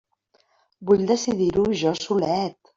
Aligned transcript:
Vull 0.91 1.05
decidir-ho 1.13 1.69
jo 1.85 1.95
solet! 2.03 2.61